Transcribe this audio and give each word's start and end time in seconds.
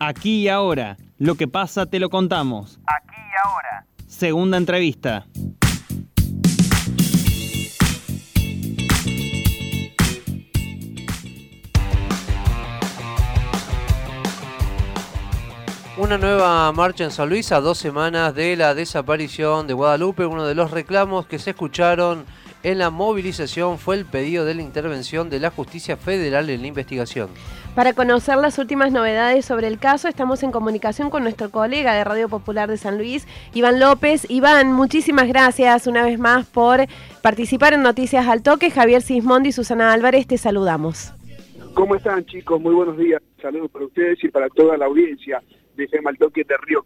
Aquí 0.00 0.42
y 0.42 0.48
ahora. 0.48 0.96
Lo 1.18 1.34
que 1.34 1.48
pasa 1.48 1.86
te 1.86 1.98
lo 1.98 2.08
contamos. 2.08 2.78
Aquí 2.86 3.16
y 3.16 3.48
ahora. 3.48 3.84
Segunda 4.06 4.56
entrevista. 4.56 5.26
Una 15.96 16.16
nueva 16.16 16.70
marcha 16.70 17.02
en 17.02 17.10
San 17.10 17.28
Luis 17.28 17.50
a 17.50 17.60
dos 17.60 17.76
semanas 17.76 18.32
de 18.36 18.54
la 18.54 18.74
desaparición 18.76 19.66
de 19.66 19.74
Guadalupe. 19.74 20.26
Uno 20.26 20.46
de 20.46 20.54
los 20.54 20.70
reclamos 20.70 21.26
que 21.26 21.40
se 21.40 21.50
escucharon 21.50 22.24
en 22.62 22.78
la 22.78 22.90
movilización 22.90 23.78
fue 23.78 23.96
el 23.96 24.04
pedido 24.06 24.44
de 24.44 24.54
la 24.54 24.62
intervención 24.62 25.30
de 25.30 25.40
la 25.40 25.50
justicia 25.50 25.96
federal 25.96 26.50
en 26.50 26.62
la 26.62 26.66
investigación. 26.66 27.30
Para 27.74 27.92
conocer 27.92 28.36
las 28.38 28.58
últimas 28.58 28.92
novedades 28.92 29.44
sobre 29.44 29.68
el 29.68 29.78
caso, 29.78 30.08
estamos 30.08 30.42
en 30.42 30.50
comunicación 30.50 31.10
con 31.10 31.22
nuestro 31.22 31.50
colega 31.50 31.94
de 31.94 32.02
Radio 32.02 32.28
Popular 32.28 32.68
de 32.68 32.76
San 32.76 32.98
Luis, 32.98 33.26
Iván 33.54 33.78
López. 33.78 34.28
Iván, 34.28 34.72
muchísimas 34.72 35.28
gracias 35.28 35.86
una 35.86 36.02
vez 36.02 36.18
más 36.18 36.46
por 36.46 36.86
participar 37.22 37.74
en 37.74 37.82
Noticias 37.82 38.26
al 38.26 38.42
Toque. 38.42 38.70
Javier 38.70 39.02
Sismondi 39.02 39.50
y 39.50 39.52
Susana 39.52 39.92
Álvarez, 39.92 40.26
te 40.26 40.38
saludamos. 40.38 41.12
¿Cómo 41.74 41.94
están 41.94 42.24
chicos? 42.26 42.60
Muy 42.60 42.74
buenos 42.74 42.96
días. 42.96 43.22
Saludos 43.40 43.70
para 43.70 43.84
ustedes 43.84 44.18
y 44.24 44.28
para 44.28 44.48
toda 44.48 44.76
la 44.76 44.86
audiencia 44.86 45.40
de 45.86 46.02
Maltoque 46.02 46.44
de 46.44 46.56
Río, 46.58 46.82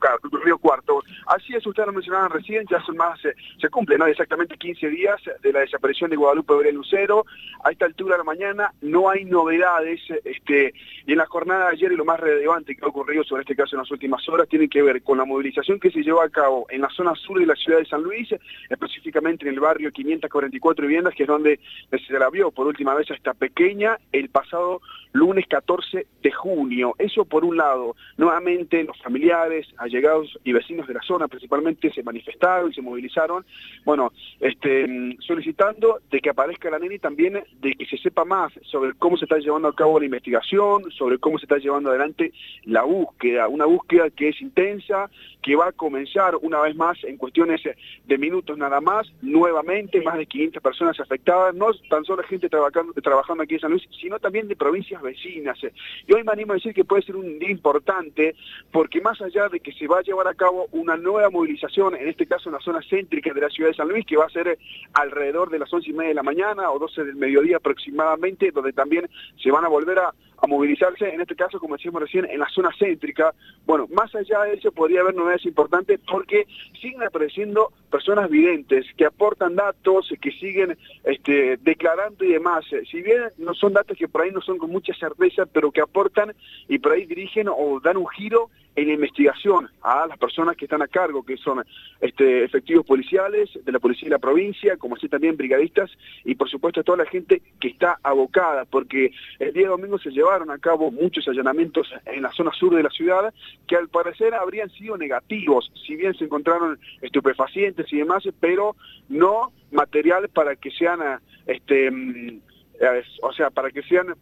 Cuarto. 0.59 1.03
Así 1.27 1.55
es, 1.55 1.67
ustedes 1.67 1.87
lo 1.87 1.93
mencionaban 1.93 2.31
recién, 2.31 2.67
ya 2.71 2.81
son 2.83 2.97
más, 2.97 3.25
eh, 3.25 3.35
se 3.61 3.69
cumplen 3.69 3.99
¿no? 3.99 4.07
exactamente 4.07 4.57
15 4.57 4.89
días 4.89 5.21
de 5.41 5.53
la 5.53 5.61
desaparición 5.61 6.11
de 6.11 6.17
Guadalupe 6.17 6.53
Gabriel 6.53 6.77
Lucero. 6.77 7.25
A 7.65 7.71
esta 7.71 7.87
altura 7.87 8.15
de 8.15 8.19
la 8.19 8.25
mañana 8.25 8.73
no 8.83 9.09
hay 9.09 9.25
novedades, 9.25 10.01
este, 10.25 10.75
y 11.07 11.13
en 11.13 11.19
la 11.19 11.27
jornada 11.27 11.67
de 11.67 11.73
ayer 11.73 11.93
y 11.93 11.97
lo 11.97 12.05
más 12.05 12.21
relevante 12.21 12.77
que 12.77 12.85
ha 12.85 12.89
ocurrido 12.89 13.25
sobre 13.25 13.43
este 13.43 13.57
caso 13.57 13.77
en 13.77 13.81
las 13.81 13.91
últimas 13.91 14.29
horas 14.29 14.49
tiene 14.49 14.69
que 14.69 14.83
ver 14.83 15.03
con 15.03 15.19
la 15.19 15.25
movilización 15.25 15.81
que 15.81 15.91
se 15.91 16.03
llevó 16.03 16.23
a 16.23 16.29
cabo 16.29 16.67
en 16.69 16.83
la 16.83 16.91
zona 16.91 17.15
sur 17.15 17.39
de 17.39 17.47
la 17.47 17.55
ciudad 17.55 17.79
de 17.79 17.87
San 17.87 18.03
Luis, 18.03 18.29
específicamente 18.69 19.47
en 19.47 19.55
el 19.55 19.61
barrio 19.61 19.91
544 19.91 20.87
viviendas, 20.87 21.15
que 21.15 21.23
es 21.23 21.29
donde 21.29 21.61
se 21.91 22.19
la 22.19 22.31
vio 22.31 22.51
por 22.51 22.67
última 22.67 22.95
vez 22.95 23.11
a 23.11 23.15
esta 23.15 23.35
pequeña 23.35 23.99
el 24.13 24.29
pasado 24.29 24.81
lunes 25.13 25.47
14 25.47 26.07
de 26.23 26.33
junio. 26.33 26.95
Eso 26.99 27.25
por 27.25 27.45
un 27.45 27.57
lado, 27.57 27.97
nuevamente 28.17 28.82
los 28.87 29.01
familiares, 29.01 29.67
allegados 29.79 30.39
y 30.45 30.53
vecinos 30.53 30.87
de 30.87 30.95
la 30.95 31.03
zona 31.03 31.29
principalmente 31.29 31.93
se 31.93 32.03
manifestaron 32.03 32.71
y 32.71 32.75
se 32.75 32.83
movilizaron, 32.83 33.45
bueno, 33.85 34.13
este, 34.41 35.17
solicitando 35.21 36.01
de 36.11 36.21
que 36.21 36.31
aparezca 36.31 36.71
la 36.71 36.79
nena 36.79 36.95
y 36.95 36.99
también 36.99 37.43
de 37.61 37.75
que 37.75 37.87
se 37.87 37.99
sepa 37.99 38.25
más 38.25 38.53
sobre 38.63 38.95
cómo 38.95 39.17
se 39.17 39.25
está 39.25 39.39
llevando 39.39 39.69
a 39.69 39.75
cabo 39.75 39.99
la 39.99 40.07
investigación, 40.07 40.91
sobre 40.91 41.19
cómo 41.19 41.39
se 41.39 41.45
está 41.45 41.59
llevando 41.59 41.91
adelante 41.91 42.33
la 42.65 42.83
búsqueda, 42.83 43.49
una 43.49 43.67
búsqueda 43.67 44.11
que 44.11 44.29
es 44.29 44.41
intensa, 44.41 45.11
que 45.43 45.57
va 45.57 45.69
a 45.69 45.73
comenzar 45.73 46.37
una 46.41 46.61
vez 46.61 46.77
más 46.77 47.03
en 47.05 47.17
cuestiones 47.17 47.61
de 48.05 48.19
minutos 48.19 48.57
nada 48.57 48.81
más, 48.81 49.13
nuevamente 49.21 50.01
más 50.03 50.17
de 50.17 50.27
500 50.27 50.63
personas 50.63 51.01
afectadas, 51.01 51.55
no 51.55 51.73
tan 51.89 52.05
solo 52.05 52.23
gente 52.23 52.49
trabajando, 52.49 52.93
trabajando 52.95 53.43
aquí 53.43 53.55
en 53.55 53.61
San 53.61 53.71
Luis, 53.71 53.83
sino 54.01 54.19
también 54.19 54.49
de 54.49 54.57
provincias 54.57 55.03
vecinas. 55.03 55.59
Y 56.07 56.13
hoy 56.13 56.23
me 56.25 56.33
animo 56.33 56.53
a 56.53 56.57
decir 56.57 56.75
que 56.75 56.85
puede 56.85 57.03
ser 57.03 57.17
un 57.17 57.39
día 57.39 57.51
importante 57.51 58.35
porque 58.73 59.03
más 59.03 59.21
allá 59.21 59.49
de 59.51 59.61
que 59.61 59.73
se 59.73 59.87
va 59.87 59.99
a 59.99 60.03
llevar 60.03 60.27
a 60.27 60.35
cabo 60.35 60.67
una 60.73 60.97
nueva 60.97 61.29
movilización, 61.29 61.95
en 61.95 62.09
este 62.09 62.27
caso 62.27 62.49
en 62.49 62.55
la 62.55 62.61
zona 62.61 62.81
céntrica 62.89 63.33
de 63.35 63.43
la 63.43 63.51
ciudad 63.51 63.71
de 63.71 63.77
San 63.77 63.89
Luis, 63.89 64.07
que 64.07 64.17
va 64.17 64.25
a 64.25 64.31
ser 64.31 64.59
alrededor 64.95 65.51
de 65.51 65.59
las 65.59 65.73
once 65.73 65.91
y 65.91 65.93
media 65.93 66.09
de 66.09 66.15
la 66.15 66.23
mañana 66.23 66.71
o 66.71 66.79
12 66.79 67.05
del 67.05 67.17
mediodía 67.17 67.59
aproximadamente, 67.59 68.51
donde 68.51 68.73
también 68.73 69.09
se 69.43 69.51
van 69.51 69.67
a 69.67 69.69
volver 69.69 69.99
a, 69.99 70.15
movilizarse, 70.49 71.09
en 71.09 71.21
este 71.21 71.37
caso, 71.37 71.61
como 71.61 71.77
decíamos 71.77 72.03
recién, 72.03 72.25
en 72.25 72.41
la 72.41 72.49
zona 72.49 72.71
céntrica. 72.77 73.33
Bueno, 73.65 73.87
más 73.93 74.13
allá 74.13 74.43
de 74.43 74.55
eso 74.55 74.73
podría 74.73 75.03
haber 75.03 75.15
novedades 75.15 75.47
importantes 75.47 76.01
porque 76.11 76.49
siguen 76.81 77.05
apareciendo 77.05 77.73
personas 77.93 78.29
videntes 78.29 78.85
que 78.97 79.07
aportan 79.07 79.55
datos, 79.55 80.13
que 80.21 80.33
siguen 80.33 80.77
este, 81.05 81.59
declarando 81.59 82.25
y 82.25 82.33
demás. 82.33 82.65
Si 82.91 83.03
bien 83.03 83.23
no 83.39 83.55
son 83.55 83.75
datos 83.75 83.97
que 83.97 84.09
por 84.09 84.23
ahí 84.23 84.33
no 84.33 84.41
son 84.41 84.59
con 84.59 84.69
mucha 84.69 84.93
certeza, 84.95 85.47
pero 85.47 85.71
que 85.71 85.81
aportan 85.81 86.35
y 86.67 86.81
por 86.81 86.91
ahí 86.91 87.07
dirigen 87.07 87.47
o 87.49 87.79
dan 87.79 87.97
un 87.97 88.09
giro 88.09 88.51
en 88.75 88.91
investigación 88.91 89.69
a 89.83 90.07
las 90.07 90.19
personas 90.19 90.57
que 90.57 90.65
están 90.65 90.83
a 90.83 90.89
cargo, 90.89 91.23
que 91.23 91.37
son 91.37 91.65
este, 92.01 92.45
efectivos 92.45 92.87
policiales 92.87 93.51
de 93.65 93.73
la 93.73 93.79
policía 93.79 94.07
de 94.07 94.15
la 94.15 94.19
provincia, 94.19 94.77
como 94.77 94.97
así 94.97 95.09
también 95.09 95.37
brigadistas, 95.37 95.91
y 96.25 96.35
por 96.35 96.49
supuesto 96.49 96.83
toda 96.83 96.99
la 96.99 97.11
gente 97.11 97.43
que 97.61 97.69
está 97.69 97.99
abocada, 98.03 98.65
porque 98.65 99.13
el 99.39 99.53
día 99.53 99.69
domingo 99.69 99.99
se 99.99 100.11
llevaron 100.11 100.51
a 100.51 100.59
cabo 100.59 100.91
muchos 100.91 101.29
allanamientos 101.29 101.93
en 102.07 102.23
la 102.23 102.33
zona 102.33 102.53
sur 102.53 102.75
de 102.75 102.83
la 102.83 102.91
ciudad, 102.91 103.33
que 103.67 103.77
al 103.77 103.89
parecer 103.89 104.35
habrían 104.35 104.71
sido 104.71 104.97
negativos, 104.97 105.71
si 105.87 105.97
bien 105.97 106.15
se 106.15 106.25
encontraron 106.25 106.79
estupefacientes 107.01 107.93
y 107.93 107.99
demás, 107.99 108.25
pero 108.41 108.77
no 109.09 109.53
material 109.71 110.29
para 110.29 110.57
que 110.57 110.71
sean, 110.71 111.01
este, 111.47 111.91
mm, 111.91 112.41
eh, 112.81 113.03
o 113.23 113.33
sea, 113.33 113.51
para 113.51 113.71
que 113.71 113.83
sean 113.83 114.15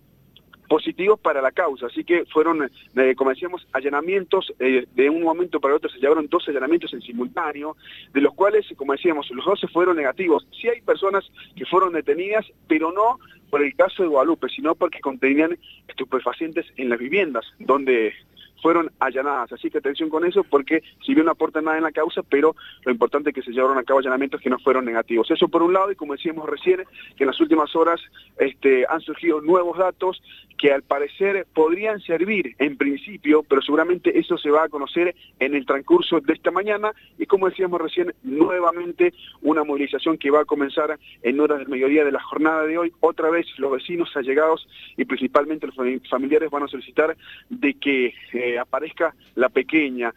positivos 0.71 1.19
para 1.19 1.43
la 1.43 1.51
causa, 1.51 1.87
así 1.87 2.05
que 2.05 2.25
fueron, 2.27 2.71
eh, 2.95 3.15
como 3.17 3.31
decíamos, 3.31 3.67
allanamientos, 3.73 4.55
eh, 4.61 4.87
de 4.95 5.11
un 5.11 5.21
momento 5.21 5.59
para 5.59 5.75
otro 5.75 5.91
se 5.91 5.99
llevaron 5.99 6.29
dos 6.29 6.49
allanamientos 6.49 6.95
en 6.95 7.03
simultáneo, 7.03 7.77
de 8.15 8.21
los 8.21 8.33
cuales, 8.35 8.65
como 8.77 8.93
decíamos, 8.93 9.29
los 9.33 9.45
12 9.45 9.67
fueron 9.67 9.97
negativos. 9.97 10.47
Sí 10.53 10.69
hay 10.69 10.81
personas 10.81 11.29
que 11.57 11.67
fueron 11.67 11.93
detenidas, 11.93 12.47
pero 12.69 12.93
no 12.93 13.19
por 13.51 13.65
el 13.65 13.75
caso 13.75 14.05
de 14.05 14.11
Guadalupe, 14.11 14.49
sino 14.49 14.77
porque 14.77 15.01
contenían 15.01 15.59
estupefacientes 15.89 16.67
en 16.77 16.89
las 16.89 17.01
viviendas, 17.01 17.45
donde 17.59 18.15
fueron 18.61 18.91
allanadas. 18.99 19.53
Así 19.53 19.71
que 19.71 19.79
atención 19.79 20.09
con 20.09 20.25
eso, 20.25 20.45
porque 20.45 20.83
si 21.05 21.15
bien 21.15 21.27
no 21.27 21.33
aportan 21.33 21.65
nada 21.65 21.79
en 21.79 21.85
la 21.85 21.93
causa, 21.93 22.23
pero 22.23 22.55
lo 22.85 22.93
importante 22.93 23.31
es 23.31 23.35
que 23.35 23.43
se 23.43 23.53
llevaron 23.53 23.79
a 23.79 23.85
cabo 23.85 24.01
allanamientos 24.01 24.41
que 24.41 24.51
no 24.51 24.59
fueron 24.59 24.85
negativos. 24.85 25.31
Eso 25.31 25.49
por 25.49 25.63
un 25.63 25.73
lado, 25.73 25.91
y 25.91 25.97
como 25.97 26.15
decíamos 26.15 26.49
recién, 26.49 26.83
que 27.17 27.25
en 27.25 27.27
las 27.27 27.41
últimas 27.41 27.75
horas 27.75 28.01
este, 28.39 28.87
han 28.89 29.01
surgido 29.01 29.41
nuevos 29.41 29.79
datos 29.79 30.23
que 30.59 30.73
al 30.73 30.83
parecer 30.83 31.47
podrían 31.55 32.01
servir 32.01 32.55
en 32.59 32.77
principio, 32.77 33.43
pero 33.43 33.63
seguramente 33.63 34.19
eso 34.19 34.37
se 34.37 34.51
va 34.51 34.65
a 34.65 34.69
conocer 34.69 35.15
en 35.39 35.55
el 35.55 35.65
transcurso 35.65 36.21
de 36.21 36.35
esta 36.35 36.51
mañana, 36.51 36.93
y 37.19 37.27
como 37.27 37.49
decíamos 37.49 37.81
recién, 37.81 38.13
nuevamente 38.23 39.15
una 39.43 39.65
movilización 39.65 40.19
que 40.19 40.31
va 40.31 40.41
a 40.41 40.45
comenzar 40.45 40.99
en 41.23 41.41
horas 41.41 41.59
del 41.59 41.69
mediodía 41.69 42.05
de 42.05 42.13
la 42.13 42.23
jornada 42.23 42.65
de 42.65 42.77
hoy. 42.77 42.93
Otra 43.01 43.31
vez 43.31 43.47
los 43.59 43.73
vecinos 43.73 44.15
allegados 44.15 44.69
y 44.97 45.05
principalmente 45.05 45.67
los 45.67 45.77
familiares 46.09 46.51
van 46.51 46.65
a 46.65 46.69
solicitar 46.69 47.17
de 47.49 47.75
que... 47.75 48.15
Eh, 48.33 48.50
aparezca 48.59 49.15
la 49.35 49.49
pequeña. 49.49 50.13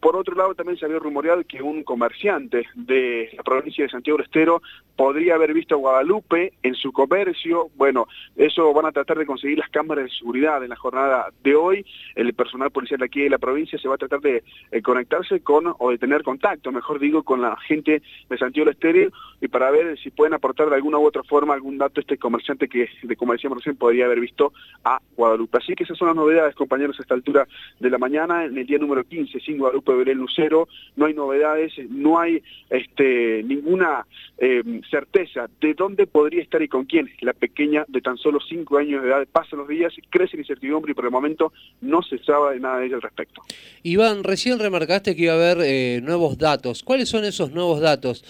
Por 0.00 0.16
otro 0.16 0.34
lado, 0.34 0.54
también 0.54 0.78
se 0.78 0.84
había 0.84 0.98
rumoreado 0.98 1.42
que 1.44 1.62
un 1.62 1.82
comerciante 1.82 2.66
de 2.74 3.30
la 3.36 3.42
provincia 3.42 3.84
de 3.84 3.90
Santiago 3.90 4.18
del 4.18 4.26
Estero 4.26 4.62
podría 4.96 5.34
haber 5.34 5.52
visto 5.52 5.74
a 5.74 5.78
Guadalupe 5.78 6.52
en 6.62 6.74
su 6.74 6.92
comercio. 6.92 7.68
Bueno, 7.76 8.06
eso 8.36 8.72
van 8.72 8.86
a 8.86 8.92
tratar 8.92 9.18
de 9.18 9.26
conseguir 9.26 9.58
las 9.58 9.70
cámaras 9.70 10.04
de 10.04 10.10
seguridad 10.10 10.62
en 10.62 10.70
la 10.70 10.76
jornada 10.76 11.28
de 11.42 11.54
hoy. 11.54 11.86
El 12.14 12.32
personal 12.34 12.70
policial 12.70 13.02
aquí 13.02 13.22
de 13.22 13.30
la 13.30 13.38
provincia 13.38 13.78
se 13.78 13.88
va 13.88 13.94
a 13.94 13.98
tratar 13.98 14.20
de 14.20 14.42
eh, 14.70 14.82
conectarse 14.82 15.40
con, 15.40 15.74
o 15.78 15.90
de 15.90 15.98
tener 15.98 16.22
contacto, 16.22 16.72
mejor 16.72 16.98
digo, 16.98 17.22
con 17.22 17.40
la 17.40 17.56
gente 17.56 18.02
de 18.28 18.38
Santiago 18.38 18.66
del 18.66 18.74
Estero 18.74 19.10
y 19.40 19.48
para 19.48 19.70
ver 19.70 19.98
si 19.98 20.10
pueden 20.10 20.34
aportar 20.34 20.68
de 20.68 20.76
alguna 20.76 20.98
u 20.98 21.06
otra 21.06 21.22
forma 21.22 21.54
algún 21.54 21.78
dato 21.78 22.00
este 22.00 22.16
comerciante 22.16 22.68
que, 22.68 22.88
de 23.02 23.16
como 23.16 23.32
decíamos 23.32 23.58
recién, 23.58 23.76
podría 23.76 24.06
haber 24.06 24.20
visto 24.20 24.52
a 24.84 24.98
Guadalupe. 25.16 25.58
Así 25.58 25.74
que 25.74 25.84
esas 25.84 25.98
son 25.98 26.08
las 26.08 26.16
novedades, 26.16 26.54
compañeros, 26.54 26.98
a 26.98 27.02
esta 27.02 27.14
altura 27.14 27.46
de 27.78 27.90
la 27.90 27.98
mañana, 27.98 28.44
en 28.44 28.56
el 28.56 28.66
día 28.66 28.78
número 28.78 29.04
15, 29.04 29.40
sin 29.40 29.58
Guadalupe 29.58 29.85
Belén 29.94 30.18
Lucero, 30.18 30.68
no 30.96 31.06
hay 31.06 31.14
novedades, 31.14 31.72
no 31.88 32.18
hay 32.18 32.42
este, 32.70 33.42
ninguna... 33.44 34.04
Eh, 34.38 34.62
certeza 34.90 35.48
de 35.62 35.72
dónde 35.72 36.06
podría 36.06 36.42
estar 36.42 36.60
y 36.60 36.68
con 36.68 36.84
quién. 36.84 37.10
La 37.20 37.32
pequeña 37.32 37.86
de 37.88 38.02
tan 38.02 38.18
solo 38.18 38.38
cinco 38.46 38.76
años 38.76 39.02
de 39.02 39.08
edad 39.08 39.26
pasan 39.32 39.60
los 39.60 39.68
días, 39.68 39.94
crece 40.10 40.36
la 40.36 40.42
incertidumbre 40.42 40.92
y 40.92 40.94
por 40.94 41.06
el 41.06 41.10
momento 41.10 41.54
no 41.80 42.02
se 42.02 42.18
sabe 42.18 42.60
nada 42.60 42.80
de 42.80 42.86
ella 42.86 42.96
al 42.96 43.02
respecto. 43.02 43.40
Iván, 43.82 44.24
recién 44.24 44.58
remarcaste 44.58 45.16
que 45.16 45.22
iba 45.22 45.32
a 45.32 45.36
haber 45.36 45.58
eh, 45.62 46.00
nuevos 46.02 46.36
datos. 46.36 46.82
¿Cuáles 46.82 47.08
son 47.08 47.24
esos 47.24 47.52
nuevos 47.52 47.80
datos? 47.80 48.24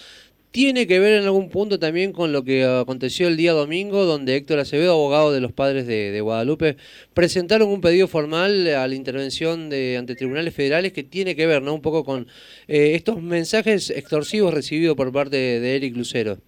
Tiene 0.51 0.87
que 0.87 0.99
ver 0.99 1.13
en 1.19 1.25
algún 1.25 1.49
punto 1.49 1.79
también 1.79 2.11
con 2.13 2.31
lo 2.31 2.43
que 2.43 2.63
aconteció 2.63 3.27
el 3.27 3.37
día 3.37 3.53
domingo, 3.53 4.05
donde 4.05 4.35
Héctor 4.35 4.59
Acevedo, 4.59 4.93
abogado 4.93 5.31
de 5.31 5.41
los 5.41 5.51
padres 5.51 5.87
de, 5.87 6.19
Guadalupe, 6.21 6.77
presentaron 7.13 7.69
un 7.69 7.81
pedido 7.81 8.07
formal 8.07 8.67
a 8.67 8.87
la 8.87 8.95
intervención 8.95 9.69
de, 9.69 9.97
ante 9.97 10.15
tribunales 10.15 10.53
federales 10.53 10.93
que 10.93 11.03
tiene 11.03 11.35
que 11.35 11.45
ver 11.47 11.61
¿no? 11.61 11.73
un 11.73 11.81
poco 11.81 12.03
con 12.03 12.27
eh, 12.67 12.93
estos 12.95 13.21
mensajes 13.21 13.89
extorsivos 13.89 14.53
recibidos 14.53 14.95
por 14.95 15.11
parte 15.11 15.37
de 15.37 15.75
Eric 15.75 15.95
Lucero. 15.95 16.39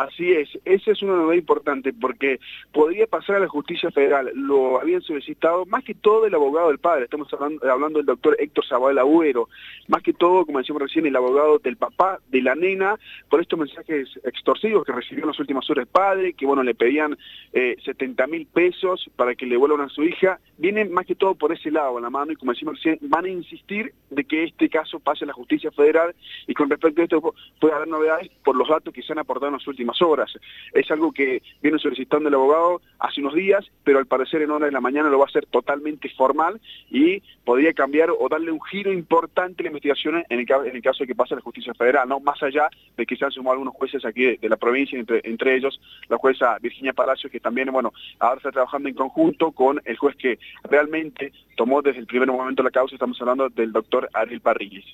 Así 0.00 0.32
es, 0.32 0.48
esa 0.64 0.92
es 0.92 1.02
una 1.02 1.14
novedad 1.14 1.36
importante 1.36 1.92
porque 1.92 2.40
podría 2.72 3.06
pasar 3.06 3.36
a 3.36 3.40
la 3.40 3.48
justicia 3.48 3.90
federal, 3.90 4.30
lo 4.34 4.80
habían 4.80 5.02
solicitado 5.02 5.66
más 5.66 5.84
que 5.84 5.92
todo 5.94 6.24
el 6.24 6.34
abogado 6.34 6.68
del 6.68 6.78
padre, 6.78 7.04
estamos 7.04 7.28
hablando, 7.34 7.98
del 7.98 8.06
doctor 8.06 8.34
Héctor 8.38 8.64
Zabal 8.66 8.96
Agüero, 8.96 9.50
más 9.88 10.02
que 10.02 10.14
todo, 10.14 10.46
como 10.46 10.58
decíamos 10.58 10.84
recién, 10.84 11.04
el 11.04 11.16
abogado 11.16 11.58
del 11.58 11.76
papá, 11.76 12.18
de 12.30 12.40
la 12.40 12.54
nena, 12.54 12.98
por 13.28 13.42
estos 13.42 13.58
mensajes 13.58 14.08
extorsivos 14.24 14.86
que 14.86 14.92
recibió 14.92 15.24
en 15.24 15.28
las 15.28 15.38
últimas 15.38 15.68
horas 15.68 15.82
el 15.82 15.92
padre, 15.92 16.32
que 16.32 16.46
bueno, 16.46 16.62
le 16.62 16.74
pedían 16.74 17.18
eh, 17.52 17.76
70 17.84 18.26
mil 18.26 18.46
pesos 18.46 19.04
para 19.16 19.34
que 19.34 19.44
le 19.44 19.58
vuelvan 19.58 19.82
a 19.82 19.90
su 19.90 20.02
hija, 20.02 20.40
vienen 20.56 20.90
más 20.92 21.04
que 21.04 21.14
todo 21.14 21.34
por 21.34 21.52
ese 21.52 21.70
lado, 21.70 21.98
en 21.98 22.04
la 22.04 22.10
mano, 22.10 22.32
y 22.32 22.36
como 22.36 22.52
decimos 22.52 22.76
recién, 22.76 22.98
van 23.02 23.26
a 23.26 23.28
insistir 23.28 23.92
de 24.08 24.24
que 24.24 24.44
este 24.44 24.70
caso 24.70 24.98
pase 24.98 25.24
a 25.24 25.26
la 25.26 25.34
justicia 25.34 25.70
federal, 25.72 26.14
y 26.46 26.54
con 26.54 26.70
respecto 26.70 27.02
a 27.02 27.04
esto 27.04 27.34
puede 27.60 27.74
haber 27.74 27.88
novedades 27.88 28.30
por 28.42 28.56
los 28.56 28.66
datos 28.66 28.94
que 28.94 29.02
se 29.02 29.12
han 29.12 29.18
aportado 29.18 29.48
en 29.48 29.58
las 29.58 29.68
últimas 29.68 29.89
horas. 30.02 30.32
Es 30.72 30.90
algo 30.90 31.12
que 31.12 31.42
viene 31.62 31.78
solicitando 31.78 32.28
el 32.28 32.34
abogado 32.34 32.80
hace 32.98 33.20
unos 33.20 33.34
días, 33.34 33.64
pero 33.84 33.98
al 33.98 34.06
parecer 34.06 34.42
en 34.42 34.50
horas 34.50 34.68
de 34.68 34.72
la 34.72 34.80
mañana 34.80 35.08
lo 35.08 35.18
va 35.18 35.24
a 35.24 35.28
hacer 35.28 35.46
totalmente 35.46 36.08
formal 36.10 36.60
y 36.90 37.22
podría 37.44 37.72
cambiar 37.72 38.10
o 38.10 38.28
darle 38.28 38.50
un 38.50 38.62
giro 38.62 38.92
importante 38.92 39.62
a 39.62 39.64
la 39.64 39.68
investigación 39.68 40.24
en 40.28 40.38
el, 40.38 40.82
caso 40.82 41.00
de 41.00 41.06
que 41.06 41.14
pase 41.14 41.34
la 41.34 41.40
justicia 41.40 41.74
federal, 41.74 42.08
no 42.08 42.20
más 42.20 42.42
allá 42.42 42.68
de 42.96 43.06
que 43.06 43.16
se 43.16 43.24
han 43.24 43.32
sumado 43.32 43.52
algunos 43.52 43.74
jueces 43.74 44.04
aquí 44.04 44.36
de, 44.36 44.48
la 44.48 44.56
provincia, 44.56 44.98
entre, 44.98 45.20
entre, 45.24 45.56
ellos 45.56 45.80
la 46.08 46.16
jueza 46.16 46.58
Virginia 46.60 46.92
Palacio, 46.92 47.30
que 47.30 47.40
también, 47.40 47.70
bueno, 47.72 47.92
ahora 48.18 48.36
está 48.36 48.52
trabajando 48.52 48.88
en 48.88 48.94
conjunto 48.94 49.52
con 49.52 49.80
el 49.84 49.96
juez 49.96 50.16
que 50.16 50.38
realmente 50.64 51.32
tomó 51.56 51.82
desde 51.82 52.00
el 52.00 52.06
primer 52.06 52.28
momento 52.28 52.62
la 52.62 52.70
causa, 52.70 52.94
estamos 52.94 53.20
hablando 53.20 53.48
del 53.48 53.72
doctor 53.72 54.08
Ariel 54.12 54.40
Parrillis. 54.40 54.84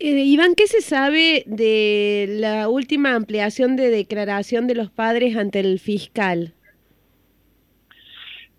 Eh, 0.00 0.22
Iván, 0.24 0.54
¿qué 0.54 0.68
se 0.68 0.80
sabe 0.80 1.42
de 1.46 2.26
la 2.28 2.68
última 2.68 3.16
ampliación 3.16 3.74
de 3.74 3.90
declaración 3.90 4.68
de 4.68 4.76
los 4.76 4.90
padres 4.90 5.36
ante 5.36 5.58
el 5.58 5.80
fiscal? 5.80 6.54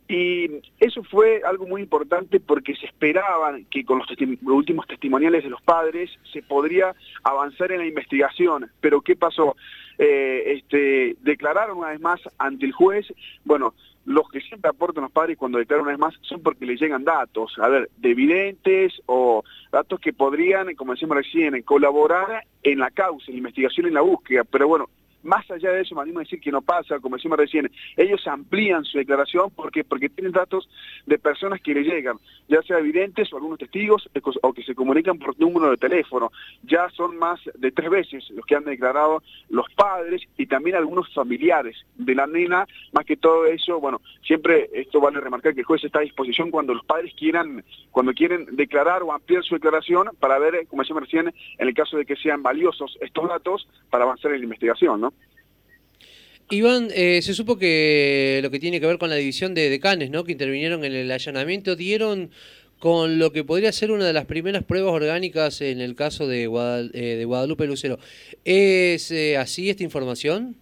Y 0.10 0.50
eso 0.80 1.04
fue 1.04 1.42
algo 1.46 1.66
muy 1.66 1.84
importante 1.84 2.40
porque 2.40 2.76
se 2.76 2.88
esperaban 2.88 3.66
que 3.66 3.86
con 3.86 4.00
los, 4.00 4.08
últimos 4.42 4.88
testimoniales 4.88 5.44
de 5.44 5.52
los 5.52 5.62
padres 5.62 6.10
se 6.34 6.42
podría 6.42 6.94
avanzar 7.24 7.72
en 7.72 7.80
la 7.80 7.86
investigación. 7.86 8.70
Pero 8.82 9.02
¿qué 9.02 9.16
pasó? 9.16 9.56
Eh, 9.98 10.56
este, 10.58 11.16
declararon 11.22 11.78
una 11.78 11.90
vez 11.90 12.02
más 12.02 12.20
ante 12.38 12.66
el 12.66 12.72
juez, 12.74 13.06
bueno, 13.46 13.76
los 14.10 14.28
que 14.28 14.42
siempre 14.42 14.72
aportan 14.72 15.04
los 15.04 15.12
padres 15.12 15.38
cuando 15.38 15.60
declaran 15.60 15.84
una 15.84 15.92
vez 15.92 16.00
más 16.00 16.16
son 16.22 16.42
porque 16.42 16.66
les 16.66 16.82
llegan 16.82 17.04
datos, 17.04 17.54
a 17.60 17.68
ver, 17.68 17.92
de 17.98 18.10
evidentes 18.10 19.00
o 19.06 19.44
datos 19.72 20.00
que 20.00 20.14
podrían, 20.14 20.74
como 20.74 20.94
decimos 20.94 21.18
recién, 21.18 21.62
colaborar 21.62 22.44
en 22.64 22.80
la 22.80 22.90
causa, 22.90 23.26
en 23.28 23.36
la 23.36 23.38
investigación, 23.38 23.86
en 23.86 23.94
la 23.94 24.02
búsqueda, 24.02 24.46
pero 24.46 24.68
bueno, 24.68 24.90
más 25.24 25.50
allá 25.52 25.72
de 25.72 25.82
eso, 25.82 25.96
me 25.96 26.02
animo 26.02 26.20
a 26.20 26.24
decir 26.24 26.40
que 26.40 26.52
no 26.52 26.62
pasa, 26.62 27.00
como 27.00 27.16
decimos 27.16 27.38
recién, 27.38 27.70
ellos 27.98 28.26
amplían 28.28 28.86
su 28.86 28.98
declaración 28.98 29.52
porque 29.56 29.84
porque 29.84 30.10
tienen 30.10 30.32
datos 30.32 30.70
de 31.06 31.20
personas 31.20 31.62
que 31.62 31.74
le 31.74 31.84
llegan, 31.84 32.18
ya 32.48 32.62
sea 32.62 32.80
evidentes 32.80 33.32
o 33.32 33.38
algunos 33.38 33.60
testigos 33.60 34.10
o 34.42 34.54
que 34.54 34.64
se 34.64 34.76
comunican 34.76 35.18
por 35.18 35.40
número 35.40 35.72
de 35.72 35.78
teléfono. 35.78 36.32
Ya 36.64 36.90
son 36.92 37.18
más 37.18 37.40
de 37.56 37.72
tres 37.72 37.90
veces 37.90 38.30
los 38.32 38.46
que 38.46 38.56
han 38.56 38.64
declarado 38.64 39.24
los 39.50 39.66
padres 39.74 40.22
y 40.38 40.46
también 40.46 40.76
algunos 40.76 41.14
familiares 41.14 41.78
de 41.96 42.16
la 42.16 42.28
nena, 42.28 42.66
más 42.92 43.06
que 43.06 43.18
todo 43.18 43.46
eso, 43.46 43.80
bueno, 43.80 44.02
siempre 44.24 44.70
esto 44.74 45.00
vale 45.00 45.20
remarcar 45.20 45.54
que 45.54 45.62
el 45.62 45.66
juez 45.66 45.84
está 45.84 46.00
a 46.00 46.04
disposición 46.04 46.52
cuando 46.52 46.74
los 46.74 46.86
padres 46.86 47.14
quieran, 47.16 47.64
cuando 47.92 48.14
quieren 48.14 48.46
declarar 48.56 49.04
o 49.04 49.12
ampliar 49.12 49.44
su 49.44 49.56
declaración 49.56 50.10
para 50.20 50.40
ver, 50.40 50.68
como 50.68 50.84
decimos 50.84 51.04
recién, 51.04 51.34
en 51.58 51.68
el 51.68 51.74
caso 51.74 51.98
de 51.98 52.06
que 52.06 52.16
sean 52.16 52.44
valiosos 52.44 52.98
estos 53.02 53.28
datos 53.28 53.68
para 53.90 54.04
avanzar 54.04 54.32
en 54.32 54.40
la 54.40 54.44
investigación, 54.46 55.02
¿no? 55.02 55.09
Iván, 56.52 56.90
eh, 56.96 57.22
se 57.22 57.36
supo 57.36 57.58
que 57.60 58.40
lo 58.42 58.50
que 58.50 58.60
tiene 58.60 58.80
que 58.80 58.88
ver 58.88 58.98
con 58.98 59.12
la 59.12 59.16
división 59.16 59.54
de 59.54 59.70
decanes, 59.70 60.10
¿no? 60.10 60.24
que 60.24 60.32
intervinieron 60.32 60.84
en 60.84 60.96
el 60.96 61.12
allanamiento, 61.12 61.76
dieron 61.76 62.32
con 62.80 63.20
lo 63.20 63.32
que 63.32 63.44
podría 63.44 63.72
ser 63.72 63.92
una 63.92 64.06
de 64.06 64.14
las 64.14 64.26
primeras 64.26 64.64
pruebas 64.64 64.94
orgánicas 64.94 65.62
en 65.62 65.80
el 65.80 65.96
caso 65.96 66.28
de, 66.28 66.44
eh, 66.94 67.24
Guadalupe 67.26 67.68
Lucero. 67.68 68.00
¿Es 68.46 69.12
eh, 69.12 69.38
así 69.38 69.70
esta 69.70 69.84
información? 69.84 70.56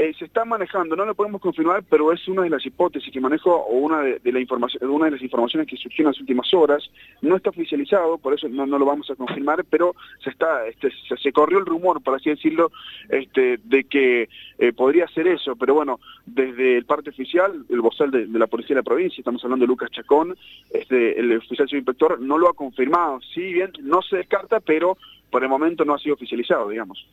Eh, 0.00 0.14
se 0.16 0.26
está 0.26 0.44
manejando, 0.44 0.94
no 0.94 1.04
lo 1.04 1.16
podemos 1.16 1.40
confirmar, 1.40 1.82
pero 1.90 2.12
es 2.12 2.28
una 2.28 2.42
de 2.42 2.50
las 2.50 2.64
hipótesis 2.64 3.12
que 3.12 3.20
manejo 3.20 3.52
o 3.52 3.78
una 3.78 4.00
de, 4.00 4.20
la 4.30 4.38
información, 4.38 4.88
una 4.88 5.06
de 5.06 5.10
las 5.10 5.22
informaciones 5.22 5.66
que 5.66 5.76
surgió 5.76 6.04
en 6.04 6.12
las 6.12 6.20
últimas 6.20 6.54
horas. 6.54 6.88
No 7.20 7.34
está 7.34 7.50
oficializado, 7.50 8.16
por 8.16 8.32
eso 8.32 8.48
no, 8.48 8.64
lo 8.64 8.86
vamos 8.86 9.10
a 9.10 9.16
confirmar, 9.16 9.64
pero 9.68 9.96
se 10.22 10.30
está, 10.30 10.68
este, 10.68 10.92
se, 11.20 11.32
corrió 11.32 11.58
el 11.58 11.66
rumor, 11.66 12.00
por 12.00 12.14
así 12.14 12.30
decirlo, 12.30 12.70
este, 13.08 13.58
de 13.64 13.84
que 13.84 14.28
eh, 14.58 14.72
podría 14.72 15.08
ser 15.08 15.26
eso. 15.26 15.56
Pero 15.56 15.74
bueno, 15.74 15.98
desde 16.24 16.76
el 16.76 16.84
parte 16.84 17.10
oficial, 17.10 17.64
el 17.68 17.80
vocal 17.80 18.12
de, 18.12 18.26
la 18.28 18.46
policía 18.46 18.76
de 18.76 18.82
la 18.82 18.84
provincia, 18.84 19.20
estamos 19.20 19.42
hablando 19.42 19.64
de 19.64 19.68
Lucas 19.68 19.90
Chacón, 19.90 20.36
este, 20.70 21.18
el 21.18 21.36
oficial 21.38 21.68
subinspector 21.68 22.20
no 22.20 22.38
lo 22.38 22.48
ha 22.48 22.54
confirmado. 22.54 23.18
Si 23.34 23.52
bien 23.52 23.72
no 23.82 24.00
se 24.02 24.18
descarta, 24.18 24.60
pero 24.60 24.96
por 25.28 25.42
el 25.42 25.48
momento 25.48 25.84
no 25.84 25.94
ha 25.94 25.98
sido 25.98 26.14
oficializado, 26.14 26.68
digamos. 26.68 27.04